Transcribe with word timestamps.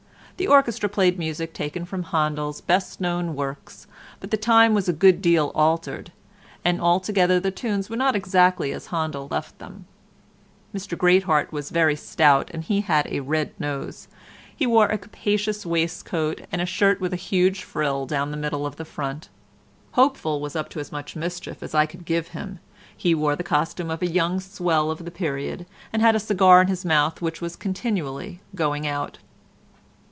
The 0.37 0.47
orchestra 0.47 0.89
played 0.89 1.19
music 1.19 1.53
taken 1.53 1.85
from 1.85 2.01
Handel's 2.01 2.61
best 2.61 2.99
known 2.99 3.35
works, 3.35 3.85
but 4.19 4.31
the 4.31 4.37
time 4.37 4.73
was 4.73 4.89
a 4.89 4.91
good 4.93 5.21
deal 5.21 5.51
altered, 5.53 6.11
and 6.65 6.81
altogether 6.81 7.39
the 7.39 7.51
tunes 7.51 7.91
were 7.91 7.95
not 7.95 8.15
exactly 8.15 8.71
as 8.71 8.87
Handel 8.87 9.27
left 9.29 9.59
them. 9.59 9.85
Mr 10.73 10.97
Greatheart 10.97 11.51
was 11.51 11.69
very 11.69 11.95
stout 11.95 12.49
and 12.55 12.63
he 12.63 12.81
had 12.81 13.05
a 13.07 13.19
red 13.19 13.51
nose; 13.59 14.07
he 14.55 14.65
wore 14.65 14.87
a 14.87 14.97
capacious 14.97 15.63
waistcoat, 15.63 16.41
and 16.51 16.59
a 16.59 16.65
shirt 16.65 16.99
with 16.99 17.13
a 17.13 17.17
huge 17.17 17.63
frill 17.63 18.07
down 18.07 18.31
the 18.31 18.35
middle 18.35 18.65
of 18.65 18.77
the 18.77 18.83
front. 18.85 19.29
Hopeful 19.91 20.41
was 20.41 20.55
up 20.55 20.69
to 20.69 20.79
as 20.79 20.91
much 20.91 21.15
mischief 21.15 21.61
as 21.61 21.75
I 21.75 21.85
could 21.85 22.03
give 22.03 22.29
him; 22.29 22.57
he 22.97 23.13
wore 23.13 23.35
the 23.35 23.43
costume 23.43 23.91
of 23.91 24.01
a 24.01 24.07
young 24.07 24.39
swell 24.39 24.89
of 24.89 25.05
the 25.05 25.11
period, 25.11 25.67
and 25.93 26.01
had 26.01 26.15
a 26.15 26.19
cigar 26.19 26.61
in 26.63 26.67
his 26.67 26.83
mouth 26.83 27.21
which 27.21 27.41
was 27.41 27.55
continually 27.55 28.41
going 28.55 28.87
out. 28.87 29.19